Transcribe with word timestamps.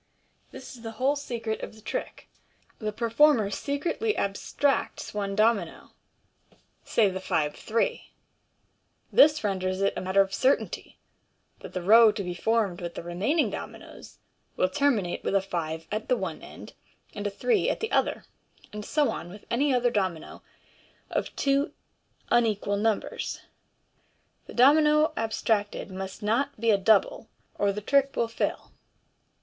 This 0.49 0.75
is 0.75 0.81
the 0.81 0.93
whole 0.93 1.15
secret 1.15 1.61
of 1.61 1.75
the 1.75 1.79
trick: 1.81 2.27
the 2.79 2.91
performer 2.91 3.51
secretly 3.51 4.17
abstracts 4.17 5.13
one 5.13 5.35
domino, 5.35 5.91
say 6.83 7.07
the" 7.11 7.19
five 7.31 7.55
three;" 7.55 8.09
this 9.19 9.43
renders 9.43 9.79
it 9.79 9.93
a 9.95 10.01
matter 10.01 10.21
of 10.21 10.33
certainty 10.33 10.97
that 11.59 11.73
the 11.73 11.83
row 11.83 12.11
to 12.13 12.23
be 12.23 12.33
formed 12.33 12.81
with 12.81 12.95
the 12.95 13.03
remaining 13.03 13.51
dominoes 13.51 14.17
will 14.57 14.69
terminate 14.69 15.23
with 15.23 15.35
a 15.35 15.39
five 15.41 15.85
at 15.91 16.07
the 16.09 16.17
one 16.17 16.41
end 16.41 16.73
and 17.13 17.27
a 17.27 17.29
three 17.29 17.69
at 17.69 17.79
the 17.79 17.91
other, 17.91 18.25
and 18.73 18.83
so 18.83 19.11
on 19.11 19.29
with 19.29 19.45
any 19.51 19.71
other 19.71 19.91
domino 19.91 20.41
of 21.11 21.35
two 21.35 21.73
unequal 22.31 22.75
numbers. 22.75 23.41
The 24.47 24.55
domino 24.55 25.13
abstracted 25.15 25.91
must 25.91 26.23
not 26.23 26.59
be 26.59 26.71
a" 26.71 26.77
double/' 26.79 27.27
or 27.53 27.71
the 27.71 27.81
trick 27.81 28.13
268 28.13 28.13
MODERN 28.15 28.15
MAGIC. 28.15 28.15
will 28.15 28.27
fail. 28.27 28.71